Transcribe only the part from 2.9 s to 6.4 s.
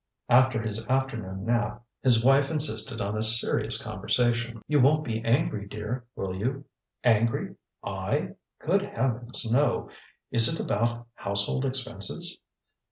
on a serious conversation. ŌĆ£You wonŌĆÖt be angry, dear, will